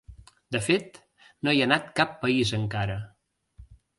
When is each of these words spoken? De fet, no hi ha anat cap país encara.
De 0.53 0.61
fet, 0.67 0.97
no 1.47 1.53
hi 1.57 1.61
ha 1.61 1.67
anat 1.69 1.93
cap 2.01 2.17
país 2.25 2.53
encara. 2.61 2.99